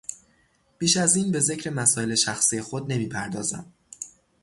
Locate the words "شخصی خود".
2.15-2.91